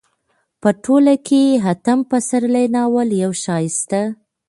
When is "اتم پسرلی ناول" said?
1.71-3.09